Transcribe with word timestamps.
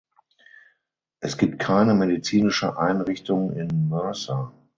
Es 1.19 1.37
gibt 1.37 1.59
keine 1.59 1.93
medizinische 1.93 2.75
Einrichtung 2.75 3.53
in 3.53 3.87
Mercer. 3.87 4.51